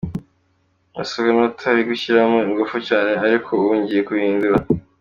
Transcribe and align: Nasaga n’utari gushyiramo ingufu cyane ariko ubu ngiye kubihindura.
Nasaga 0.95 1.29
n’utari 1.33 1.81
gushyiramo 1.89 2.37
ingufu 2.47 2.77
cyane 2.87 3.11
ariko 3.25 3.47
ubu 3.57 3.71
ngiye 3.79 4.01
kubihindura. 4.07 4.57